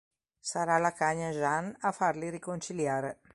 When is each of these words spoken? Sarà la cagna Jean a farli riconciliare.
Sarà 0.51 0.77
la 0.79 0.93
cagna 0.93 1.29
Jean 1.29 1.71
a 1.81 1.91
farli 1.91 2.31
riconciliare. 2.31 3.19